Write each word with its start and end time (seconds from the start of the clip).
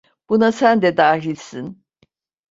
Buna 0.29 0.51
sen 0.51 0.81
de 0.81 0.91
dahilsin. 0.97 1.67